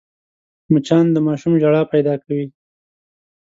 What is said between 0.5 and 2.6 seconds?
مچان د ماشوم ژړا پیدا کوي